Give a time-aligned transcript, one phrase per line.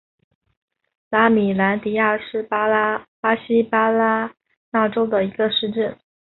[1.11, 2.65] 拉米兰迪亚是巴
[3.35, 4.33] 西巴拉
[4.71, 5.95] 那州的一个市镇。